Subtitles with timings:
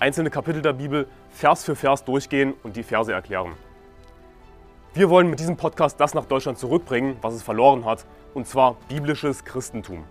[0.00, 3.54] einzelne Kapitel der Bibel Vers für Vers durchgehen und die Verse erklären.
[4.94, 8.76] Wir wollen mit diesem Podcast das nach Deutschland zurückbringen, was es verloren hat, und zwar
[8.88, 10.04] biblisches Christentum.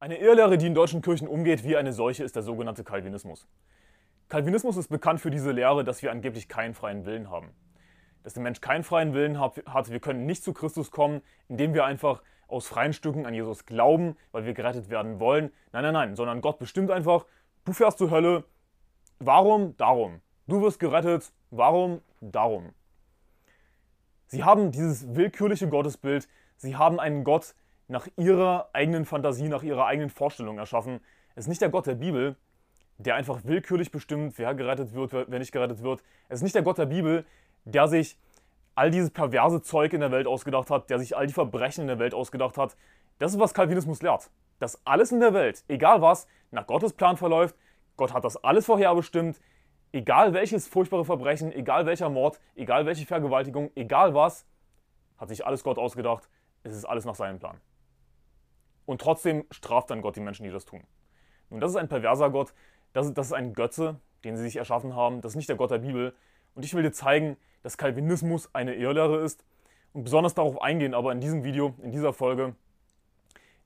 [0.00, 3.46] Eine Irrlehre, die in deutschen Kirchen umgeht wie eine Seuche, ist der sogenannte Calvinismus.
[4.30, 7.50] Calvinismus ist bekannt für diese Lehre, dass wir angeblich keinen freien Willen haben.
[8.22, 11.84] Dass der Mensch keinen freien Willen hat, wir können nicht zu Christus kommen, indem wir
[11.84, 15.52] einfach aus freien Stücken an Jesus glauben, weil wir gerettet werden wollen.
[15.72, 17.26] Nein, nein, nein, sondern Gott bestimmt einfach,
[17.64, 18.44] du fährst zur Hölle.
[19.18, 19.76] Warum?
[19.76, 20.20] Darum.
[20.46, 21.32] Du wirst gerettet.
[21.50, 22.00] Warum?
[22.20, 22.72] Darum.
[24.26, 26.28] Sie haben dieses willkürliche Gottesbild.
[26.56, 27.54] Sie haben einen Gott
[27.88, 31.00] nach ihrer eigenen Fantasie, nach ihrer eigenen Vorstellung erschaffen.
[31.34, 32.36] Es ist nicht der Gott der Bibel,
[32.98, 36.02] der einfach willkürlich bestimmt, wer gerettet wird, wer nicht gerettet wird.
[36.28, 37.24] Es ist nicht der Gott der Bibel,
[37.64, 38.16] der sich
[38.74, 41.88] all dieses perverse Zeug in der Welt ausgedacht hat, der sich all die Verbrechen in
[41.88, 42.76] der Welt ausgedacht hat.
[43.18, 44.30] Das ist, was Calvinismus lehrt.
[44.58, 47.56] Dass alles in der Welt, egal was, nach Gottes Plan verläuft.
[47.96, 49.40] Gott hat das alles vorherbestimmt.
[49.92, 54.46] Egal welches furchtbare Verbrechen, egal welcher Mord, egal welche Vergewaltigung, egal was,
[55.18, 56.28] hat sich alles Gott ausgedacht.
[56.62, 57.60] Es ist alles nach seinem Plan.
[58.86, 60.84] Und trotzdem straft dann Gott die Menschen, die das tun.
[61.48, 62.54] Nun, das ist ein perverser Gott.
[62.92, 65.20] Das ist, das ist ein Götze, den sie sich erschaffen haben.
[65.20, 66.14] Das ist nicht der Gott der Bibel.
[66.54, 69.44] Und ich will dir zeigen, dass Calvinismus eine Irrlehre ist
[69.92, 72.54] und besonders darauf eingehen, aber in diesem Video, in dieser Folge,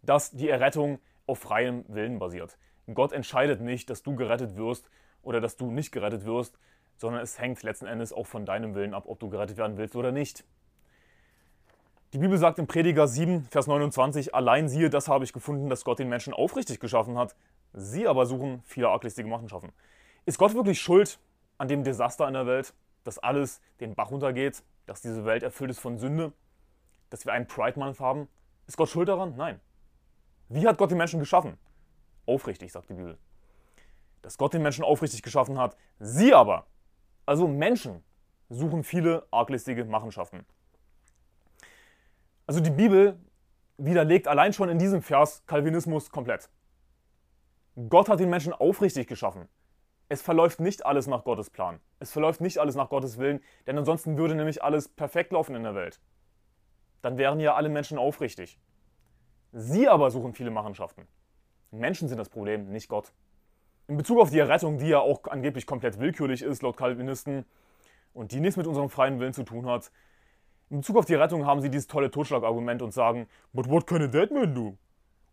[0.02, 2.58] dass die Errettung auf freiem Willen basiert.
[2.92, 4.91] Gott entscheidet nicht, dass du gerettet wirst
[5.22, 6.58] oder dass du nicht gerettet wirst,
[6.96, 9.96] sondern es hängt letzten Endes auch von deinem Willen ab, ob du gerettet werden willst
[9.96, 10.44] oder nicht.
[12.12, 15.84] Die Bibel sagt im Prediger 7, Vers 29, allein siehe, das habe ich gefunden, dass
[15.84, 17.34] Gott den Menschen aufrichtig geschaffen hat.
[17.72, 19.72] Sie aber suchen viele arglistige Machenschaften.
[20.25, 21.19] Ist Gott wirklich schuld
[21.64, 22.75] an dem Desaster in der Welt?
[23.04, 26.32] dass alles den Bach runtergeht, dass diese Welt erfüllt ist von Sünde,
[27.10, 28.28] dass wir einen Pride-Month haben?
[28.66, 29.36] Ist Gott schuld daran?
[29.36, 29.60] Nein.
[30.48, 31.58] Wie hat Gott den Menschen geschaffen?
[32.26, 33.19] Aufrichtig, sagt die Bibel.
[34.22, 35.76] Dass Gott den Menschen aufrichtig geschaffen hat.
[36.00, 36.66] Sie aber,
[37.26, 38.03] also Menschen,
[38.48, 40.44] suchen viele arglistige Machenschaften.
[42.47, 43.19] Also die Bibel
[43.76, 46.48] widerlegt allein schon in diesem Vers Calvinismus komplett.
[47.88, 49.48] Gott hat den Menschen aufrichtig geschaffen
[50.09, 51.81] es verläuft nicht alles nach Gottes Plan.
[51.98, 55.62] Es verläuft nicht alles nach Gottes Willen, denn ansonsten würde nämlich alles perfekt laufen in
[55.62, 56.00] der Welt.
[57.03, 58.59] Dann wären ja alle Menschen aufrichtig.
[59.53, 61.06] Sie aber suchen viele Machenschaften.
[61.70, 63.12] Menschen sind das Problem, nicht Gott.
[63.87, 67.44] In Bezug auf die Errettung, die ja auch angeblich komplett willkürlich ist, laut Calvinisten,
[68.12, 69.91] und die nichts mit unserem freien Willen zu tun hat,
[70.71, 74.03] in Bezug auf die Rettung haben sie dieses tolle Totschlagargument und sagen, But what can
[74.03, 74.78] a dead man do?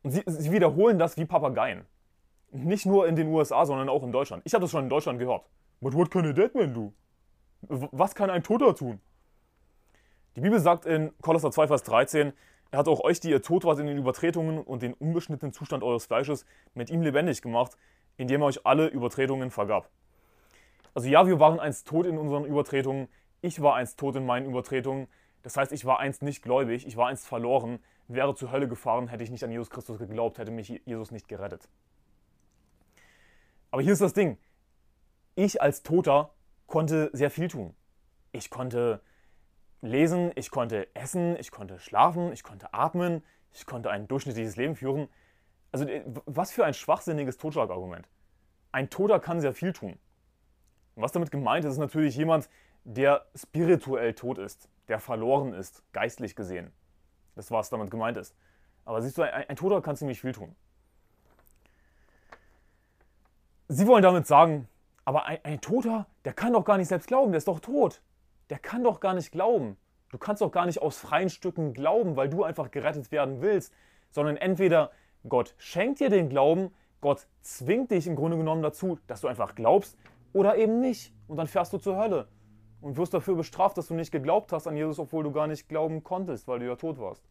[0.04, 1.86] Und sie, sie wiederholen das wie Papageien.
[2.52, 4.44] Nicht nur in den USA, sondern auch in Deutschland.
[4.46, 5.46] Ich habe das schon in Deutschland gehört.
[5.80, 6.94] But what can a dead man do?
[7.62, 9.00] Was kann ein Toter tun?
[10.36, 12.34] Die Bibel sagt in Kolosser 2, Vers 13,
[12.72, 15.84] er hat auch euch, die ihr tot wart in den Übertretungen und den unbeschnittenen Zustand
[15.84, 17.78] eures Fleisches, mit ihm lebendig gemacht,
[18.18, 19.90] indem er euch alle Übertretungen vergab.
[20.94, 23.08] Also ja, wir waren einst tot in unseren Übertretungen.
[23.42, 25.08] Ich war einst tot in meinen Übertretungen.
[25.44, 29.08] Das heißt, ich war einst nicht gläubig, ich war einst verloren, wäre zur Hölle gefahren,
[29.08, 31.68] hätte ich nicht an Jesus Christus geglaubt, hätte mich Jesus nicht gerettet.
[33.72, 34.38] Aber hier ist das Ding.
[35.36, 36.34] Ich als Toter
[36.68, 37.74] konnte sehr viel tun.
[38.34, 39.02] Ich konnte
[39.82, 43.24] lesen, ich konnte essen, ich konnte schlafen, ich konnte atmen,
[43.54, 45.10] ich konnte ein durchschnittliches Leben führen.
[45.72, 48.08] Also äh, was für ein schwachsinniges Totschlagargument.
[48.72, 49.98] Ein Toter kann sehr viel tun.
[50.96, 52.50] Und was damit gemeint ist, ist natürlich jemand,
[52.84, 56.72] der spirituell tot ist, der verloren ist, geistlich gesehen.
[57.36, 58.36] Das, was damit gemeint ist.
[58.84, 60.56] Aber siehst du, ein, ein Toter kann ziemlich viel tun.
[63.74, 64.68] Sie wollen damit sagen,
[65.06, 68.02] aber ein, ein, Toter, der kann doch gar nicht selbst glauben, der ist doch tot.
[68.50, 69.78] Der kann doch gar nicht glauben.
[70.10, 73.74] Du kannst doch gar nicht aus freien Stücken glauben, weil du einfach gerettet werden willst,
[74.10, 74.92] sondern entweder
[75.30, 79.56] Gott schenkt dir den Glauben, Gott zwingt dich im Grunde genommen dazu, dass du einfach
[79.56, 79.98] glaubst,
[80.34, 81.14] oder eben nicht.
[81.30, 82.28] Und dann fährst du zur Hölle
[82.82, 85.70] und wirst dafür bestraft, dass du nicht geglaubt hast an Jesus, obwohl du gar nicht
[85.70, 87.24] glauben konntest, weil du ja tot warst.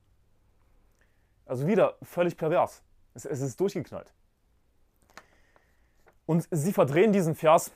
[1.44, 2.82] Also wieder völlig pervers.
[3.12, 4.14] Es, es ist durchgeknallt.
[6.30, 7.72] Und sie verdrehen diesen Vers,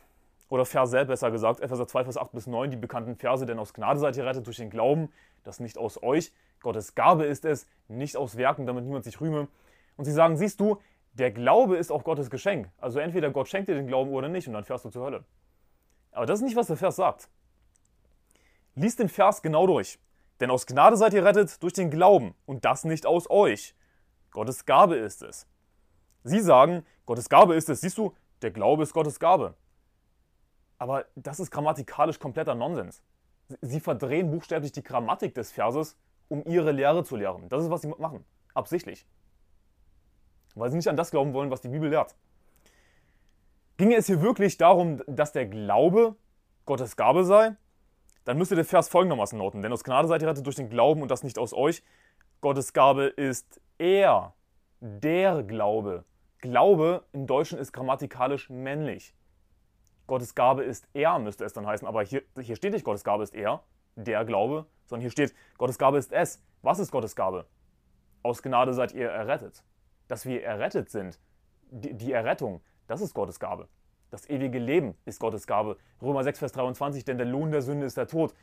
[0.48, 3.74] oder Verse besser gesagt, Epheser 2, Vers 8 bis 9, die bekannten Verse, denn aus
[3.74, 5.12] Gnade seid ihr rettet durch den Glauben,
[5.42, 6.30] das nicht aus euch,
[6.60, 9.48] Gottes Gabe ist es, nicht aus Werken, damit niemand sich rühme.
[9.96, 10.80] Und sie sagen, siehst du,
[11.14, 12.70] der Glaube ist auch Gottes Geschenk.
[12.78, 15.24] Also entweder Gott schenkt dir den Glauben oder nicht und dann fährst du zur Hölle.
[16.12, 17.28] Aber das ist nicht, was der Vers sagt.
[18.76, 19.98] Lies den Vers genau durch.
[20.38, 23.74] Denn aus Gnade seid ihr rettet durch den Glauben und das nicht aus euch.
[24.30, 25.48] Gottes Gabe ist es.
[26.22, 27.80] Sie sagen, Gottes Gabe ist es.
[27.80, 28.14] Siehst du,
[28.44, 29.54] der Glaube ist Gottes Gabe.
[30.78, 33.02] Aber das ist grammatikalisch kompletter Nonsens.
[33.60, 35.96] Sie verdrehen buchstäblich die Grammatik des Verses,
[36.28, 37.48] um ihre Lehre zu lehren.
[37.48, 38.24] Das ist, was sie machen.
[38.52, 39.06] Absichtlich.
[40.54, 42.14] Weil sie nicht an das glauben wollen, was die Bibel lehrt.
[43.76, 46.16] Ginge es hier wirklich darum, dass der Glaube
[46.66, 47.56] Gottes Gabe sei,
[48.24, 49.62] dann müsste der Vers folgendermaßen lauten.
[49.62, 51.82] Denn aus Gnade seid ihr rettet durch den Glauben und das nicht aus euch.
[52.40, 54.34] Gottes Gabe ist er,
[54.80, 56.04] der Glaube.
[56.44, 59.14] Glaube im Deutschen ist grammatikalisch männlich.
[60.06, 61.88] Gottes Gabe ist er, müsste es dann heißen.
[61.88, 63.62] Aber hier, hier steht nicht Gottes Gabe ist er,
[63.96, 66.42] der Glaube, sondern hier steht Gottes Gabe ist es.
[66.60, 67.46] Was ist Gottes Gabe?
[68.22, 69.64] Aus Gnade seid ihr errettet.
[70.06, 71.18] Dass wir errettet sind,
[71.70, 73.66] die, die Errettung, das ist Gottes Gabe.
[74.10, 75.78] Das ewige Leben ist Gottes Gabe.
[76.02, 78.34] Römer 6, Vers 23, denn der Lohn der Sünde ist der Tod.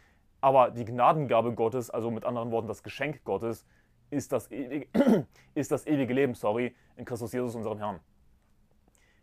[0.41, 3.63] Aber die Gnadengabe Gottes, also mit anderen Worten das Geschenk Gottes,
[4.11, 4.87] ist das ewige,
[5.55, 7.99] ist das ewige Leben, sorry, in Christus Jesus, unserem Herrn.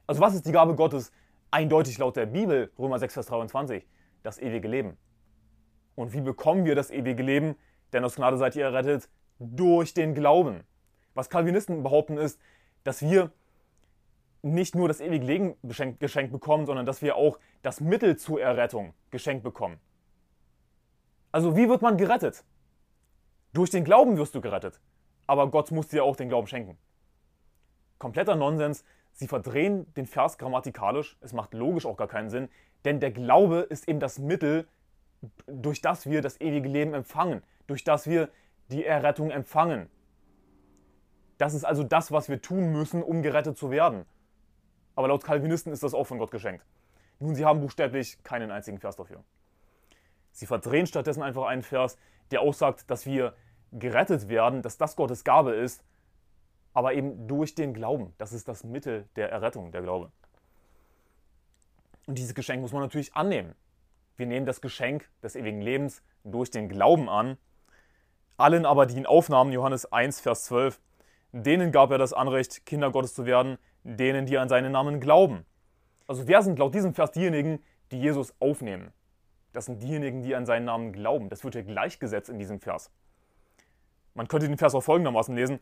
[0.07, 1.13] Also was ist die Gabe Gottes?
[1.51, 3.87] Eindeutig laut der Bibel, Römer 6, Vers 23,
[4.23, 4.97] das ewige Leben.
[5.95, 7.57] Und wie bekommen wir das ewige Leben?
[7.93, 9.09] Denn aus Gnade seid ihr errettet
[9.39, 10.65] durch den Glauben.
[11.15, 12.41] Was Calvinisten behaupten ist,
[12.85, 13.33] dass wir
[14.43, 15.55] nicht nur das ewige Leben
[15.99, 19.81] geschenkt bekommen, sondern dass wir auch das Mittel zur Errettung geschenkt bekommen.
[21.33, 22.45] Also wie wird man gerettet?
[23.59, 24.81] Durch den Glauben wirst du gerettet.
[25.27, 26.79] Aber Gott muss dir auch den Glauben schenken.
[27.99, 28.85] Kompletter Nonsens.
[29.13, 31.19] Sie verdrehen den Vers grammatikalisch.
[31.21, 32.49] Es macht logisch auch gar keinen Sinn.
[32.85, 34.69] Denn der Glaube ist eben das Mittel,
[35.47, 37.43] durch das wir das ewige Leben empfangen.
[37.67, 38.31] Durch das wir
[38.69, 39.91] die Errettung empfangen.
[41.37, 44.07] Das ist also das, was wir tun müssen, um gerettet zu werden
[44.99, 46.67] aber laut Calvinisten ist das auch von Gott geschenkt.
[47.21, 49.23] Nun, sie haben buchstäblich keinen einzigen Vers dafür.
[50.33, 51.97] Sie verdrehen stattdessen einfach einen Vers,
[52.33, 53.37] der aussagt, dass wir
[53.73, 55.85] gerettet werden, dass das Gottes Gabe ist,
[56.73, 58.15] aber eben durch den Glauben.
[58.19, 60.13] Das ist das Mittel der Errettung, der Glaube.
[62.07, 63.55] Und dieses Geschenk muss man natürlich annehmen.
[64.17, 67.37] Wir nehmen das Geschenk des ewigen Lebens durch den Glauben an.
[68.37, 70.81] Allen aber, die ihn aufnahmen, Johannes 1, Vers 12,
[71.33, 75.45] denen gab er das Anrecht, Kinder Gottes zu werden, denen, die an seinen Namen glauben.
[76.07, 78.93] Also wer sind laut diesem Vers diejenigen, die Jesus aufnehmen?
[79.53, 81.29] Das sind diejenigen, die an seinen Namen glauben.
[81.29, 82.91] Das wird hier gleichgesetzt in diesem Vers.
[84.19, 85.61] Man könnte den Vers auch folgendermaßen lesen.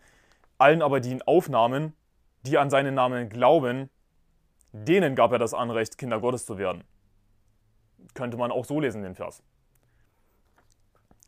[0.57, 1.93] Allen aber, die ihn aufnahmen,
[2.41, 3.91] die an seinen Namen glauben,
[4.73, 6.83] denen gab er das Anrecht, Kinder Gottes zu werden.
[8.15, 9.43] Könnte man auch so lesen, den Vers.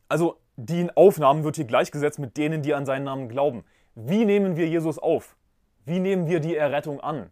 [0.09, 3.63] Also, die ihn aufnahmen, wird hier gleichgesetzt mit denen, die an seinen Namen glauben.
[3.95, 5.37] Wie nehmen wir Jesus auf?
[5.85, 7.29] Wie nehmen wir die Errettung an?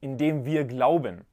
[0.00, 1.26] Indem wir glauben.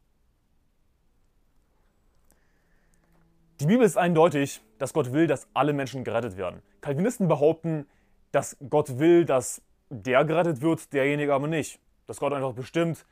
[3.60, 6.62] Die Bibel ist eindeutig, dass Gott will, dass alle Menschen gerettet werden.
[6.82, 7.88] Calvinisten behaupten,
[8.32, 11.80] dass Gott will, dass der gerettet wird, derjenige aber nicht.
[12.06, 13.04] Dass Gott einfach bestimmt,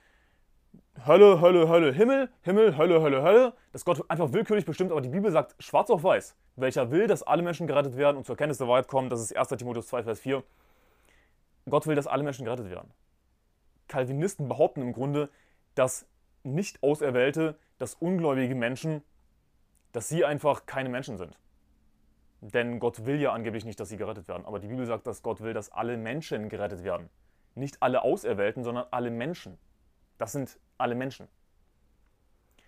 [1.07, 3.53] Hölle, Hölle, Hölle, Himmel, Himmel, Hölle, Hölle, Hölle.
[3.71, 7.23] Dass Gott einfach willkürlich bestimmt, aber die Bibel sagt schwarz auf weiß, welcher will, dass
[7.23, 9.09] alle Menschen gerettet werden und zur Kenntnis der Wahrheit kommen.
[9.09, 9.47] Das ist 1.
[9.47, 10.43] Timotheus 2, Vers 4.
[11.67, 12.91] Gott will, dass alle Menschen gerettet werden.
[13.87, 15.29] Calvinisten behaupten im Grunde,
[15.73, 16.05] dass
[16.43, 19.01] nicht Auserwählte, dass ungläubige Menschen,
[19.95, 21.39] dass sie einfach keine Menschen sind.
[22.41, 24.45] Denn Gott will ja angeblich nicht, dass sie gerettet werden.
[24.45, 27.09] Aber die Bibel sagt, dass Gott will, dass alle Menschen gerettet werden.
[27.55, 29.57] Nicht alle Auserwählten, sondern alle Menschen.
[30.17, 31.29] Das sind alle Menschen.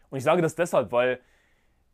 [0.09, 1.19] Und ich sage das deshalb, weil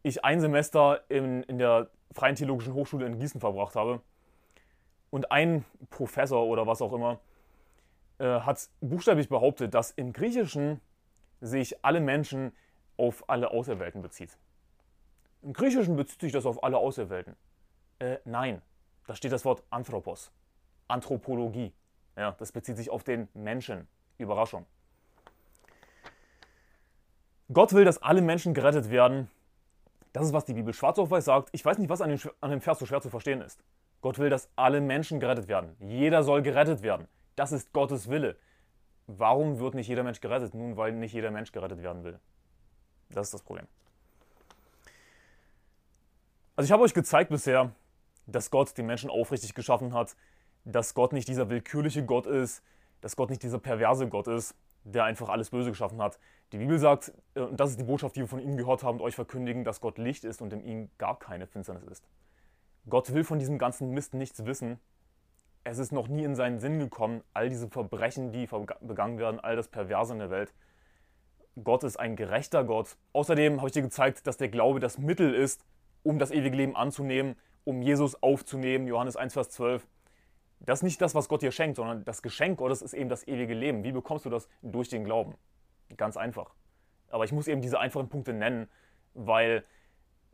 [0.03, 4.01] ich ein Semester in, in der Freien Theologischen Hochschule in Gießen verbracht habe.
[5.09, 7.19] Und ein Professor oder was auch immer
[8.19, 10.79] äh, hat buchstäblich behauptet, dass im Griechischen
[11.41, 12.51] sich alle Menschen
[12.97, 14.37] auf alle Auserwählten bezieht.
[15.43, 17.35] Im Griechischen bezieht sich das auf alle Auserwählten.
[17.99, 18.61] Äh, nein,
[19.07, 20.31] da steht das Wort Anthropos,
[20.87, 21.73] Anthropologie.
[22.15, 23.87] Ja, das bezieht sich auf den Menschen.
[24.17, 24.65] Überraschung.
[27.51, 29.29] Gott will, dass alle Menschen gerettet werden.
[30.13, 31.49] Das ist, was die Bibel schwarz auf weiß sagt.
[31.51, 33.63] Ich weiß nicht, was an dem, an dem Vers so schwer zu verstehen ist.
[34.01, 35.75] Gott will, dass alle Menschen gerettet werden.
[35.79, 37.07] Jeder soll gerettet werden.
[37.35, 38.37] Das ist Gottes Wille.
[39.07, 40.53] Warum wird nicht jeder Mensch gerettet?
[40.53, 42.19] Nun, weil nicht jeder Mensch gerettet werden will.
[43.09, 43.67] Das ist das Problem.
[46.55, 47.73] Also ich habe euch gezeigt bisher,
[48.25, 50.15] dass Gott den Menschen aufrichtig geschaffen hat,
[50.65, 52.63] dass Gott nicht dieser willkürliche Gott ist,
[53.01, 56.19] dass Gott nicht dieser perverse Gott ist, der einfach alles Böse geschaffen hat.
[56.51, 58.99] Die Bibel sagt, äh, und das ist die Botschaft, die wir von ihm gehört haben
[58.99, 62.07] und euch verkündigen, dass Gott Licht ist und in ihm gar keine Finsternis ist.
[62.89, 64.79] Gott will von diesem ganzen Mist nichts wissen
[65.63, 68.47] es ist noch nie in seinen Sinn gekommen, all diese Verbrechen, die
[68.81, 70.53] begangen werden, all das Perverse in der Welt.
[71.63, 72.97] Gott ist ein gerechter Gott.
[73.13, 75.63] Außerdem habe ich dir gezeigt, dass der Glaube das Mittel ist,
[76.03, 78.87] um das ewige Leben anzunehmen, um Jesus aufzunehmen.
[78.87, 79.87] Johannes 1, Vers 12.
[80.59, 83.27] Das ist nicht das, was Gott dir schenkt, sondern das Geschenk Gottes ist eben das
[83.27, 83.83] ewige Leben.
[83.83, 84.47] Wie bekommst du das?
[84.61, 85.35] Durch den Glauben.
[85.97, 86.53] Ganz einfach.
[87.09, 88.69] Aber ich muss eben diese einfachen Punkte nennen,
[89.13, 89.65] weil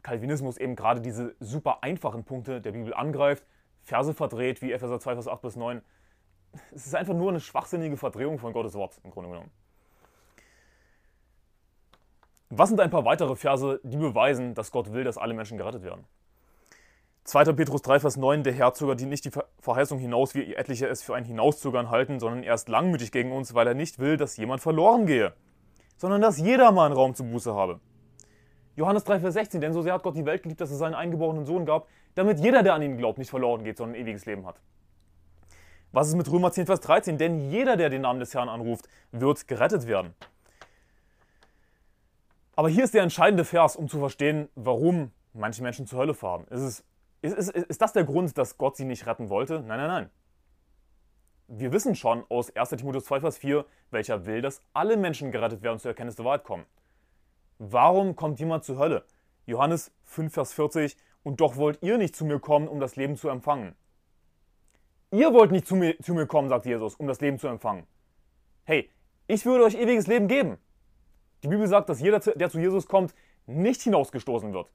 [0.04, 3.46] Calvinismus eben gerade diese super einfachen Punkte der Bibel angreift,
[3.82, 5.82] Verse verdreht, wie Epheser 2, Vers 8 bis 9.
[6.74, 9.52] Es ist einfach nur eine schwachsinnige Verdrehung von Gottes Wort, im Grunde genommen.
[12.51, 15.84] Was sind ein paar weitere Verse, die beweisen, dass Gott will, dass alle Menschen gerettet
[15.84, 16.06] werden?
[17.25, 17.53] 2.
[17.53, 21.13] Petrus 3, Vers 9, der Herr zögert nicht die Verheißung hinaus, wie etliche es für
[21.13, 24.62] ein Hinauszögern halten, sondern er ist langmütig gegen uns, weil er nicht will, dass jemand
[24.62, 25.34] verloren gehe,
[25.98, 27.79] sondern dass jedermann Raum zur Buße habe.
[28.75, 30.96] Johannes 3, Vers 16, denn so sehr hat Gott die Welt geliebt, dass es seinen
[30.96, 34.25] eingeborenen Sohn gab, damit jeder, der an ihn glaubt, nicht verloren geht, sondern ein ewiges
[34.25, 34.60] Leben hat.
[35.91, 37.20] Was ist mit Römer 10, Vers 13?
[37.20, 40.15] Denn jeder, der den Namen des Herrn anruft, wird gerettet werden.
[42.60, 46.46] Aber hier ist der entscheidende Vers, um zu verstehen, warum manche Menschen zur Hölle fahren.
[46.50, 46.84] Ist,
[47.22, 49.62] es, ist, ist, ist das der Grund, dass Gott sie nicht retten wollte?
[49.62, 50.10] Nein, nein, nein.
[51.48, 55.62] Wir wissen schon aus 1 Timotheus 2, Vers 4, welcher will, dass alle Menschen gerettet
[55.62, 56.66] werden und zur Erkenntnis der Wahrheit kommen.
[57.60, 59.06] Warum kommt jemand zur Hölle?
[59.46, 63.16] Johannes 5, Vers 40, und doch wollt ihr nicht zu mir kommen, um das Leben
[63.16, 63.74] zu empfangen.
[65.12, 67.88] Ihr wollt nicht zu mir, zu mir kommen, sagt Jesus, um das Leben zu empfangen.
[68.66, 68.89] Hey,
[69.28, 70.58] ich würde euch ewiges Leben geben.
[71.43, 73.13] Die Bibel sagt, dass jeder, der zu Jesus kommt,
[73.46, 74.69] nicht hinausgestoßen wird.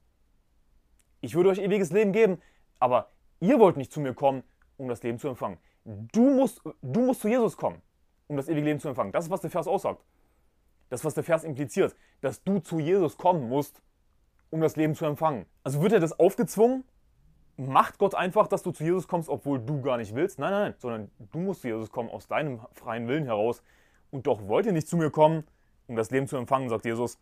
[1.21, 2.41] Ich würde euch ewiges Leben geben,
[2.79, 4.43] aber ihr wollt nicht zu mir kommen,
[4.77, 5.57] um das Leben zu empfangen.
[5.83, 7.81] Du musst, du musst zu Jesus kommen,
[8.27, 9.11] um das ewige Leben zu empfangen.
[9.11, 10.03] Das ist, was der Vers aussagt.
[10.89, 13.81] Das was der Vers impliziert, dass du zu Jesus kommen musst,
[14.49, 15.45] um das Leben zu empfangen.
[15.63, 16.83] Also wird er das aufgezwungen?
[17.57, 20.39] Macht Gott einfach, dass du zu Jesus kommst, obwohl du gar nicht willst?
[20.39, 23.63] Nein, nein, nein, sondern du musst zu Jesus kommen aus deinem freien Willen heraus.
[24.11, 25.45] Und doch wollt ihr nicht zu mir kommen,
[25.87, 27.17] um das Leben zu empfangen, sagt Jesus.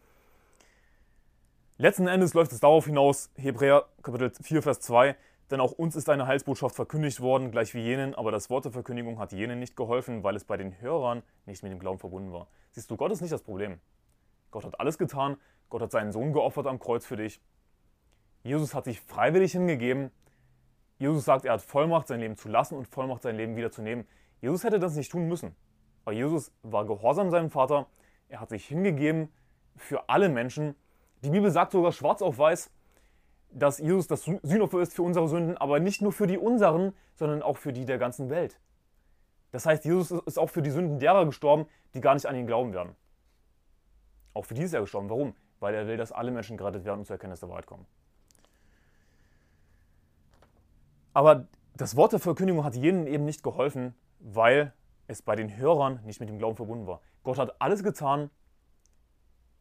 [1.78, 5.16] Letzten Endes läuft es darauf hinaus, Hebräer Kapitel 4, Vers 2,
[5.52, 8.72] denn auch uns ist eine Heilsbotschaft verkündigt worden, gleich wie jenen, aber das Wort der
[8.72, 12.32] Verkündigung hat jenen nicht geholfen, weil es bei den Hörern nicht mit dem Glauben verbunden
[12.32, 12.48] war.
[12.72, 13.80] Siehst du, Gott ist nicht das Problem.
[14.52, 15.38] Gott hat alles getan,
[15.70, 17.42] Gott hat seinen Sohn geopfert am Kreuz für dich.
[18.44, 20.12] Jesus hat sich freiwillig hingegeben.
[21.00, 23.82] Jesus sagt, er hat Vollmacht, sein Leben zu lassen und Vollmacht, sein Leben wieder zu
[23.82, 24.08] nehmen.
[24.42, 25.56] Jesus hätte das nicht tun müssen.
[26.06, 27.88] Aber Jesus war gehorsam seinem Vater,
[28.30, 29.30] er hat sich hingegeben
[29.76, 30.76] für alle Menschen.
[31.24, 32.72] Die Bibel sagt sogar schwarz auf weiß,
[33.52, 37.42] dass Jesus das Sühnopfer ist für unsere Sünden, aber nicht nur für die unseren, sondern
[37.42, 38.60] auch für die der ganzen Welt.
[39.52, 42.48] Das heißt, Jesus ist auch für die Sünden derer gestorben, die gar nicht an ihn
[42.48, 42.96] glauben werden.
[44.34, 45.10] Auch für die ist er gestorben.
[45.10, 45.36] Warum?
[45.60, 47.86] Weil er will, dass alle Menschen gerettet werden und zur Erkenntnis der Wahrheit kommen.
[51.14, 54.74] Aber das Wort der Verkündigung hat jenen eben nicht geholfen, weil
[55.08, 57.02] es bei den Hörern nicht mit dem Glauben verbunden war.
[57.24, 58.30] Gott hat alles getan,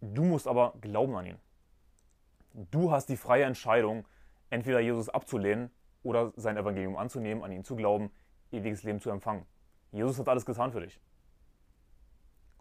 [0.01, 1.39] du musst aber glauben an ihn.
[2.53, 4.07] Du hast die freie Entscheidung,
[4.51, 5.71] entweder Jesus abzulehnen
[6.03, 8.11] oder sein Evangelium anzunehmen, an ihn zu glauben,
[8.51, 9.47] ewiges Leben zu empfangen.
[9.93, 11.01] Jesus hat alles getan für dich.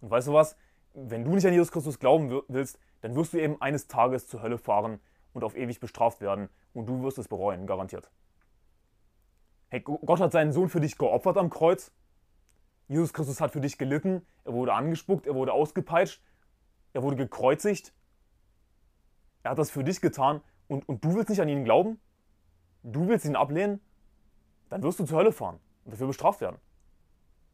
[0.01, 0.55] Und weißt du was?
[0.93, 4.41] Wenn du nicht an Jesus Christus glauben willst, dann wirst du eben eines Tages zur
[4.41, 4.99] Hölle fahren
[5.33, 8.11] und auf ewig bestraft werden und du wirst es bereuen, garantiert.
[9.69, 11.91] Hey, Gott hat seinen Sohn für dich geopfert am Kreuz
[12.87, 16.21] Jesus Christus hat für dich gelitten, er wurde angespuckt, er wurde ausgepeitscht,
[16.93, 17.93] er wurde gekreuzigt.
[19.43, 21.99] Er hat das für dich getan und, und du willst nicht an ihn glauben?
[22.83, 23.79] Du willst ihn ablehnen?
[24.69, 26.57] Dann wirst du zur Hölle fahren und dafür bestraft werden.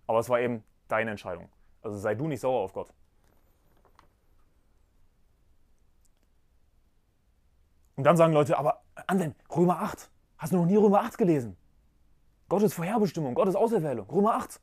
[0.05, 1.49] Aber es war eben deine Entscheidung.
[1.81, 2.93] Also sei du nicht sauer auf Gott.
[7.95, 10.09] Und dann sagen Leute, aber Anselm, Römer 8.
[10.37, 11.57] Hast du noch nie Römer 8 gelesen?
[12.47, 14.61] Gottes Vorherbestimmung, Gottes Auserwählung, Römer 8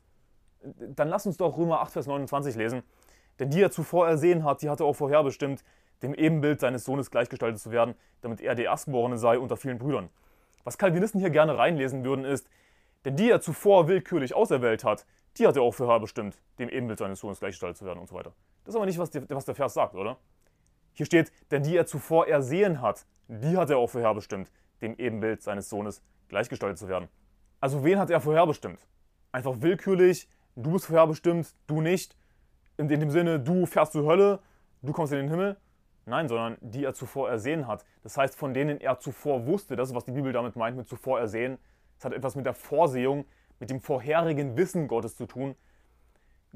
[0.95, 2.83] dann lass uns doch Römer 8, Vers 29 lesen.
[3.39, 5.63] Denn die er zuvor ersehen hat, die hat er auch vorherbestimmt,
[6.01, 10.09] dem Ebenbild seines Sohnes gleichgestaltet zu werden, damit er der Erstgeborene sei unter vielen Brüdern.
[10.63, 12.49] Was Calvinisten hier gerne reinlesen würden, ist,
[13.05, 15.05] denn die er zuvor willkürlich auserwählt hat,
[15.37, 18.33] die hat er auch vorherbestimmt, dem Ebenbild seines Sohnes gleichgestaltet zu werden und so weiter.
[18.63, 20.17] Das ist aber nicht, was, die, was der Vers sagt, oder?
[20.93, 25.43] Hier steht, denn die er zuvor ersehen hat, die hat er auch vorherbestimmt, dem Ebenbild
[25.43, 27.09] seines Sohnes gleichgestaltet zu werden.
[27.59, 28.79] Also wen hat er vorherbestimmt?
[29.31, 32.15] Einfach willkürlich du bist vorherbestimmt, du nicht.
[32.77, 34.39] In, in dem Sinne, du fährst zur Hölle,
[34.81, 35.57] du kommst in den Himmel.
[36.05, 37.83] Nein, sondern die er zuvor ersehen hat.
[38.03, 40.87] Das heißt, von denen er zuvor wusste, das ist, was die Bibel damit meint, mit
[40.87, 41.57] zuvor ersehen.
[41.97, 43.25] Es hat etwas mit der Vorsehung,
[43.59, 45.55] mit dem vorherigen Wissen Gottes zu tun.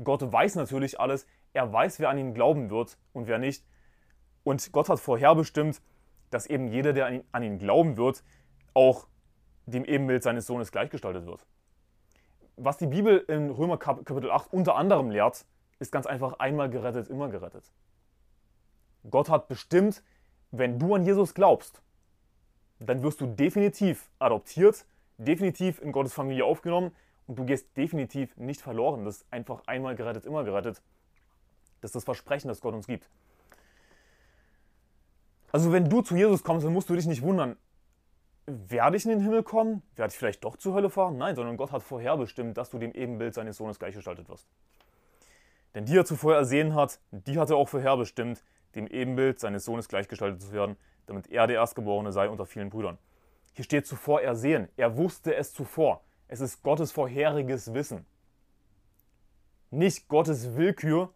[0.03, 1.25] Gott weiß natürlich alles.
[1.53, 3.65] Er weiß, wer an ihn glauben wird und wer nicht.
[4.43, 5.81] Und Gott hat vorherbestimmt,
[6.29, 8.23] dass eben jeder, der an ihn, an ihn glauben wird,
[8.75, 9.07] auch
[9.65, 11.45] dem Ebenbild seines Sohnes gleichgestaltet wird.
[12.59, 15.45] Was die Bibel in Römer Kapitel 8 unter anderem lehrt,
[15.79, 17.71] ist ganz einfach einmal gerettet, immer gerettet.
[19.09, 20.03] Gott hat bestimmt,
[20.51, 21.81] wenn du an Jesus glaubst,
[22.79, 24.85] dann wirst du definitiv adoptiert,
[25.17, 26.91] definitiv in Gottes Familie aufgenommen
[27.27, 29.05] und du gehst definitiv nicht verloren.
[29.05, 30.81] Das ist einfach einmal gerettet, immer gerettet.
[31.81, 33.09] Das ist das Versprechen, das Gott uns gibt.
[35.51, 37.55] Also wenn du zu Jesus kommst, dann musst du dich nicht wundern,
[38.69, 39.81] werde ich in den Himmel kommen?
[39.95, 41.17] Werde ich vielleicht doch zur Hölle fahren?
[41.17, 44.47] Nein, sondern Gott hat vorherbestimmt, dass du dem Ebenbild seines Sohnes gleichgestaltet wirst.
[45.75, 48.43] Denn die er zuvor ersehen hat, die hat er auch vorherbestimmt,
[48.75, 52.97] dem Ebenbild seines Sohnes gleichgestaltet zu werden, damit er der Erstgeborene sei unter vielen Brüdern.
[53.53, 54.69] Hier steht zuvor ersehen.
[54.77, 56.03] Er wusste es zuvor.
[56.27, 58.05] Es ist Gottes vorheriges Wissen.
[59.71, 61.13] Nicht Gottes Willkür,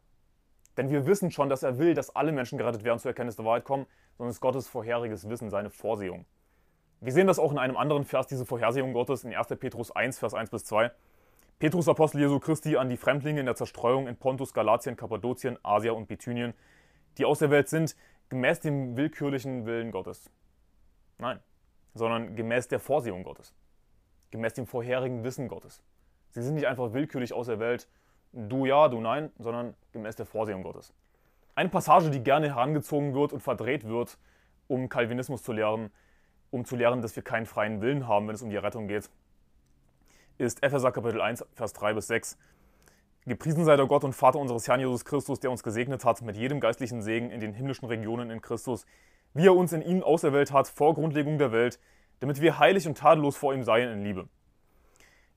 [0.78, 3.46] denn wir wissen schon, dass er will, dass alle Menschen gerettet werden, zur Erkenntnis der
[3.46, 3.86] Wahrheit kommen,
[4.18, 6.26] sondern es ist Gottes vorheriges Wissen, seine Vorsehung.
[7.04, 9.48] Wir sehen das auch in einem anderen Vers, diese Vorhersehung Gottes in 1.
[9.60, 10.90] Petrus 1, Vers 1 bis 2.
[11.60, 15.92] Petrus, Apostel Jesu Christi, an die Fremdlinge in der Zerstreuung in Pontus, Galatien, Kappadokien, Asia
[15.92, 16.54] und Bithynien,
[17.18, 17.98] die aus der Welt sind,
[18.30, 20.32] gemäß dem willkürlichen Willen Gottes.
[21.18, 21.42] Nein,
[21.94, 23.54] sondern gemäß der Vorsehung Gottes.
[24.32, 25.84] Gemäß dem vorherigen Wissen Gottes.
[26.30, 27.90] Sie sind nicht einfach willkürlich aus der Welt,
[28.32, 30.94] du ja, du nein, sondern gemäß der Vorsehung Gottes.
[31.54, 34.18] Eine Passage, die gerne herangezogen wird und verdreht wird,
[34.70, 35.92] um Calvinismus zu lehren,
[36.54, 39.10] um zu lernen, dass wir keinen freien Willen haben, wenn es um die Rettung geht,
[40.38, 42.38] ist Epheser Kapitel 1, Vers 3 bis 6.
[43.26, 46.38] Gepriesen sei der Gott und Vater unseres Herrn Jesus Christus, der uns gesegnet hat mit
[46.38, 48.86] jedem geistlichen Segen in den himmlischen Regionen in Christus,
[49.34, 51.80] wie er uns in ihm auserwählt hat vor Grundlegung der Welt,
[52.20, 54.30] damit wir heilig und tadellos vor ihm seien in Liebe.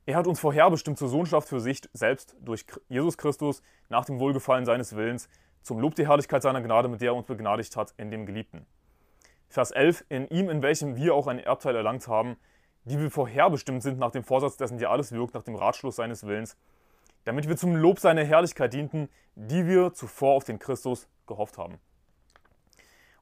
[0.05, 4.67] Er hat uns vorherbestimmt zur Sohnschaft für sich selbst durch Jesus Christus nach dem Wohlgefallen
[4.67, 5.31] seines Willens,
[5.63, 8.67] zum Lob der Herrlichkeit seiner Gnade, mit der er uns begnadigt hat in dem Geliebten.
[9.49, 12.37] Vers 11, in ihm, in welchem wir auch ein Erbteil erlangt haben,
[12.85, 16.27] die wir vorherbestimmt sind nach dem Vorsatz dessen, der alles wirkt, nach dem Ratschluss seines
[16.27, 16.57] Willens,
[17.25, 21.79] damit wir zum Lob seiner Herrlichkeit dienten, die wir zuvor auf den Christus gehofft haben.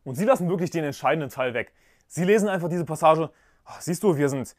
[0.05, 1.73] Und sie lassen wirklich den entscheidenden Teil weg.
[2.07, 3.31] Sie lesen einfach diese Passage,
[3.65, 4.55] ach, siehst du, wir sind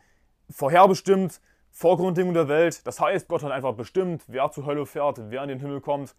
[0.49, 1.39] vorherbestimmt,
[1.71, 5.49] Vorgrundlegung der Welt, das heißt, Gott hat einfach bestimmt, wer zur Hölle fährt, wer in
[5.49, 6.15] den Himmel kommt.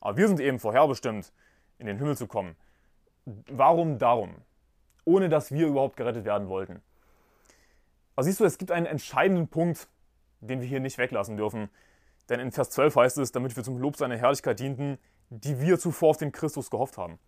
[0.00, 1.32] Aber wir sind eben vorherbestimmt,
[1.78, 2.56] in den Himmel zu kommen.
[3.24, 4.36] Warum darum?
[5.06, 6.82] Ohne dass wir überhaupt gerettet werden wollten.
[8.14, 9.88] Aber siehst du, es gibt einen entscheidenden Punkt,
[10.40, 11.70] den wir hier nicht weglassen dürfen.
[12.28, 14.98] Denn in Vers 12 heißt es, damit wir zum Lob seiner Herrlichkeit dienten,
[15.30, 17.18] die wir zuvor auf den Christus gehofft haben.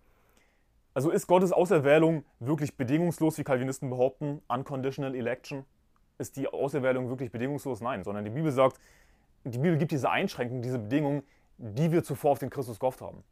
[0.95, 5.65] Also ist Gottes Auserwählung wirklich bedingungslos, wie Calvinisten behaupten, unconditional election?
[6.19, 7.81] Ist die Auserwählung wirklich bedingungslos?
[7.81, 8.81] Nein, sondern die Bibel sagt,
[9.45, 11.23] die Bibel gibt diese Einschränkung, diese Bedingungen,
[11.59, 13.23] die wir zuvor auf den Christus gehofft haben.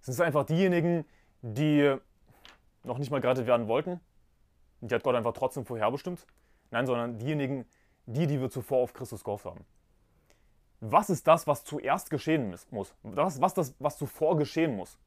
[0.00, 1.04] Es sind einfach diejenigen,
[1.42, 1.96] die
[2.86, 4.00] noch nicht mal gerettet werden wollten.
[4.80, 6.26] Die hat Gott einfach trotzdem vorherbestimmt.
[6.70, 7.66] Nein, sondern diejenigen,
[8.06, 9.64] die, die wir zuvor auf Christus gehofft haben.
[10.80, 12.94] Was ist das, was zuerst geschehen muss?
[13.02, 14.98] Was, was das, was zuvor geschehen muss?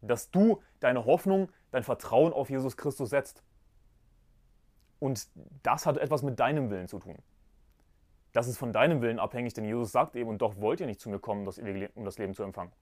[0.00, 3.42] Dass du deine Hoffnung, dein Vertrauen auf Jesus Christus setzt.
[5.00, 5.28] Und
[5.62, 7.16] das hat etwas mit deinem Willen zu tun.
[8.32, 11.00] Das ist von deinem Willen abhängig, denn Jesus sagt eben, und doch wollt ihr nicht
[11.00, 11.48] zu mir kommen,
[11.94, 12.72] um das Leben zu empfangen.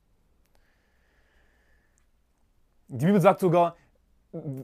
[2.88, 3.77] Die Bibel sagt sogar,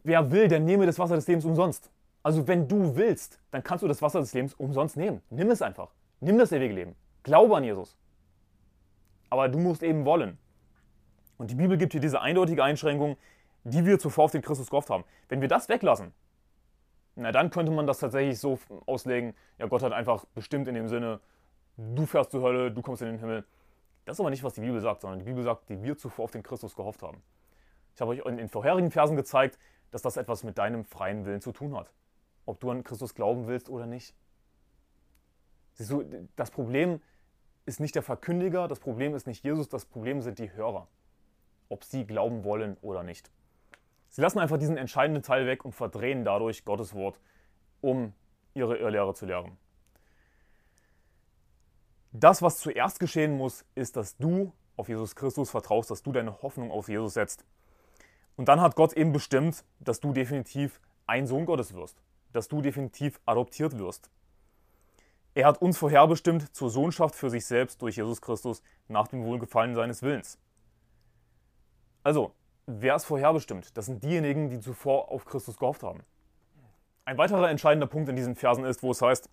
[0.05, 1.91] wer will, der nehme das Wasser des Lebens umsonst.
[2.23, 5.23] Also wenn du willst, dann kannst du das Wasser des Lebens umsonst nehmen.
[5.31, 5.91] Nimm es einfach.
[6.21, 6.95] Nimm das ewige Leben.
[7.23, 7.97] Glaube an Jesus.
[9.31, 10.39] Aber du musst eben wollen.
[11.39, 13.17] Und die Bibel gibt hier diese eindeutige Einschränkung,
[13.65, 15.05] die wir zuvor auf den Christus gehofft haben.
[15.29, 16.13] Wenn wir das weglassen,
[17.17, 20.89] na dann könnte man das tatsächlich so auslegen, ja Gott hat einfach bestimmt in dem
[20.89, 21.21] Sinne,
[21.77, 23.45] du fährst zur Hölle, du kommst in den Himmel.
[24.05, 26.25] Das ist aber nicht, was die Bibel sagt, sondern die Bibel sagt, die wir zuvor
[26.25, 27.23] auf den Christus gehofft haben.
[27.95, 29.59] Ich habe euch in den vorherigen Versen gezeigt,
[29.91, 31.93] dass das etwas mit deinem freien Willen zu tun hat.
[32.47, 34.15] Ob du an Christus glauben willst oder nicht.
[35.75, 36.05] Siehst du,
[36.37, 37.01] das Problem
[37.67, 40.89] ist nicht der Verkündiger, das Problem ist nicht Jesus, das Problem sind die Hörer.
[41.69, 43.31] Ob sie glauben wollen oder nicht.
[44.09, 47.19] Sie lassen einfach diesen entscheidenden Teil weg und verdrehen dadurch Gottes Wort,
[47.81, 48.13] um
[48.55, 49.57] ihre Irrlehre zu lehren.
[52.13, 56.43] Das, was zuerst geschehen muss, ist, dass du auf Jesus Christus vertraust, dass du deine
[56.43, 57.45] Hoffnung auf Jesus setzt.
[58.37, 62.63] Und dann hat Gott eben bestimmt, dass du definitiv ein Sohn Gottes wirst, dass du
[62.63, 64.11] definitiv adoptiert wirst.
[65.35, 69.75] Er hat uns vorherbestimmt zur Sohnschaft für sich selbst durch Jesus Christus nach dem Wohlgefallen
[69.75, 70.39] seines Willens.
[72.03, 72.33] Also,
[72.67, 73.77] wer ist vorherbestimmt?
[73.77, 76.03] Das sind diejenigen, die zuvor auf Christus gehofft haben.
[77.05, 79.29] Ein weiterer entscheidender Punkt in diesen Versen ist, wo es heißt,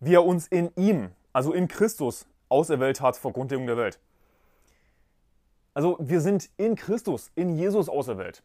[0.00, 4.00] wie er uns in ihm, also in Christus, auserwählt hat vor Grundlegung der Welt.
[5.74, 8.42] Also wir sind in Christus, in Jesus auserwählt.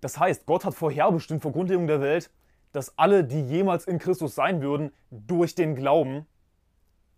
[0.00, 2.30] Das heißt, Gott hat vorherbestimmt vor Grundlegung der Welt,
[2.72, 6.26] dass alle, die jemals in Christus sein würden, durch den Glauben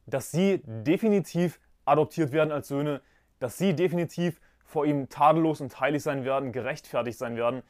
[0.06, 3.02] dass sie definitiv adoptiert werden als Söhne,
[3.38, 7.62] dass sie definitiv vor ihm tadellos und heilig sein werden, gerechtfertigt sein werden,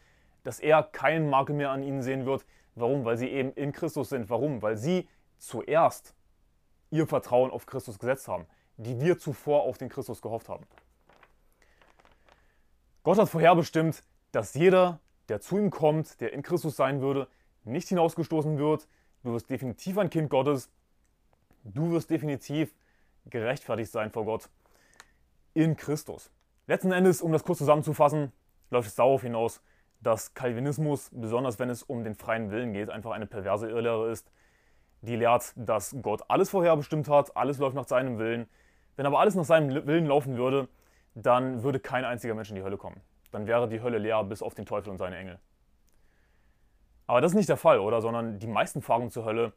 [0.45, 2.45] dass er keinen Makel mehr an ihnen sehen wird.
[2.75, 3.05] Warum?
[3.05, 4.31] Weil sie eben in Christus sind.
[4.31, 4.62] Warum?
[4.62, 6.15] Weil sie zuerst
[6.91, 10.67] ihr Vertrauen auf Christus gesetzt haben, die wir zuvor auf den Christus gehofft haben.
[13.03, 17.27] Gott hat vorherbestimmt, dass jeder, der zu ihm kommt, der in Christus sein würde,
[17.65, 18.87] nicht hinausgestoßen wird.
[19.25, 20.71] Du wirst definitiv ein Kind Gottes.
[21.65, 22.73] Du wirst definitiv
[23.27, 24.49] gerechtfertigt sein vor Gott
[25.55, 26.31] in Christus.
[26.67, 28.33] Letzten Endes, um das kurz zusammenzufassen,
[28.71, 29.61] läuft es darauf hinaus,
[30.01, 34.31] dass Calvinismus, besonders wenn es um den freien Willen geht, einfach eine perverse Irrlehre ist,
[35.03, 38.49] die lehrt, dass Gott alles vorherbestimmt hat, alles läuft nach seinem Willen.
[38.97, 40.69] Wenn aber alles nach seinem Willen laufen würde,
[41.14, 43.01] dann würde kein einziger Mensch in die Hölle kommen.
[43.31, 45.38] Dann wäre die Hölle leer bis auf den Teufel und seine Engel.
[47.07, 48.01] Aber das ist nicht der Fall, oder?
[48.01, 49.53] Sondern die meisten fahren zur Hölle.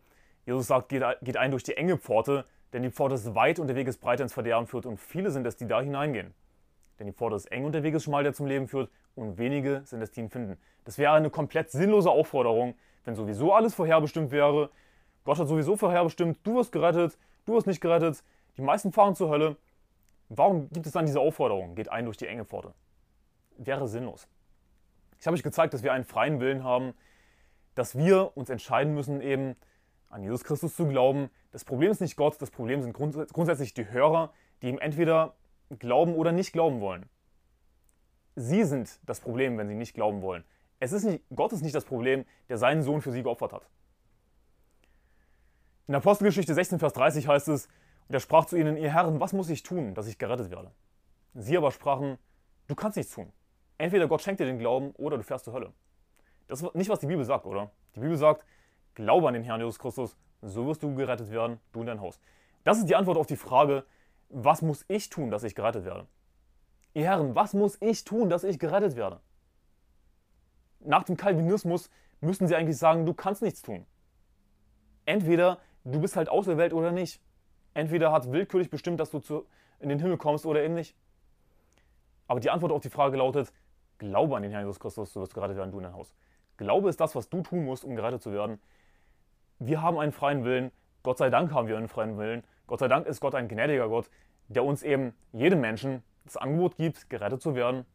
[0.46, 3.68] Jesus sagt, geht, geht ein durch die enge Pforte, denn die Pforte ist weit und
[3.68, 6.34] der Weg ist breit, der ins Verderben führt und viele sind es, die da hineingehen.
[7.00, 9.38] Denn die Pforte ist eng und der Weg ist schmal, der zum Leben führt und
[9.38, 10.58] wenige sind es, die ihn finden.
[10.84, 14.70] Das wäre eine komplett sinnlose Aufforderung, wenn sowieso alles vorherbestimmt wäre.
[15.24, 18.24] Gott hat sowieso vorherbestimmt, du wirst gerettet, du wirst nicht gerettet,
[18.58, 19.58] die meisten fahren zur Hölle.
[20.30, 22.74] Warum gibt es dann diese Aufforderung, geht ein durch die enge Pforte?
[23.58, 24.28] Wäre sinnlos.
[25.20, 26.94] Ich habe euch gezeigt, dass wir einen freien Willen haben,
[27.76, 29.56] dass wir uns entscheiden müssen, eben
[30.10, 31.30] an Jesus Christus zu glauben.
[31.52, 35.36] Das Problem ist nicht Gott, das Problem sind grundsätzlich die Hörer, die ihm entweder
[35.80, 37.10] glauben oder nicht glauben wollen.
[38.36, 40.44] Sie sind das Problem, wenn sie nicht glauben wollen.
[40.80, 43.70] Es ist nicht, Gott ist nicht das Problem, der seinen Sohn für sie geopfert hat.
[45.88, 47.70] In Apostelgeschichte 16, Vers 30 heißt es,
[48.08, 50.72] und er sprach zu ihnen, ihr Herren, was muss ich tun, dass ich gerettet werde?
[51.34, 52.18] Sie aber sprachen,
[52.68, 53.32] du kannst nichts tun.
[53.78, 55.74] Entweder Gott schenkt dir den Glauben oder du fährst zur Hölle.
[56.48, 57.72] Das ist nicht, was die Bibel sagt, oder?
[57.96, 58.46] Die Bibel sagt,
[58.94, 62.20] glaube an den Herrn Jesus Christus, so wirst du gerettet werden, du und dein Haus.
[62.64, 63.86] Das ist die Antwort auf die Frage,
[64.30, 66.08] was muss ich tun, dass ich gerettet werde?
[66.94, 69.20] Ihr Herren, was muss ich tun, dass ich gerettet werde?
[70.80, 71.90] Nach dem Calvinismus
[72.22, 73.86] müssten sie eigentlich sagen, du kannst nichts tun.
[75.06, 77.22] Entweder du bist halt auserwählt oder nicht.
[77.76, 79.46] Entweder hat willkürlich bestimmt, dass du zu,
[79.80, 80.96] in den Himmel kommst oder nicht.
[82.26, 83.54] Aber die Antwort auf die Frage lautet,
[83.98, 86.16] glaube an den Herrn Jesus Christus, du wirst gerettet werden, du in dein Haus.
[86.58, 88.62] Glaube ist das, was du tun musst, um gerettet zu werden.
[89.60, 90.72] Wir haben einen freien Willen.
[91.04, 92.44] Gott sei Dank haben wir einen freien Willen.
[92.66, 94.10] Gott sei Dank ist Gott ein gnädiger Gott,
[94.48, 97.86] der uns eben jedem Menschen das Angebot gibt, gerettet zu werden,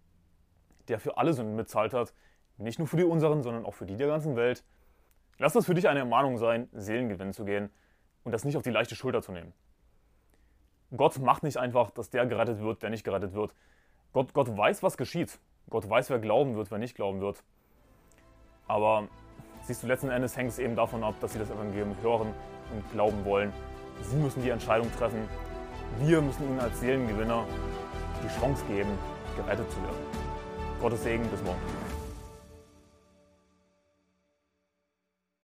[0.89, 2.13] der für alle Sünden bezahlt hat,
[2.59, 4.63] nicht nur für die unseren, sondern auch für die der ganzen Welt.
[5.39, 7.71] Lass das für dich eine Ermahnung sein, Seelengewinn zu gehen
[8.25, 9.55] und das nicht auf die leichte Schulter zu nehmen.
[10.97, 13.55] Gott macht nicht einfach, dass der gerettet wird, der nicht gerettet wird.
[14.13, 15.39] Gott, Gott weiß, was geschieht.
[15.69, 17.45] Gott weiß, wer glauben wird, wer nicht glauben wird.
[18.67, 19.09] Aber
[19.63, 22.35] siehst du, letzten Endes hängt es eben davon ab, dass sie das Evangelium hören
[22.73, 23.53] und glauben wollen.
[24.03, 25.29] Sie müssen die Entscheidung treffen.
[25.99, 27.45] Wir müssen ihnen als Seelengewinner
[28.23, 28.91] die Chance geben,
[29.37, 29.99] gerettet zu werden.
[30.81, 31.90] Gottes Segen, bis morgen.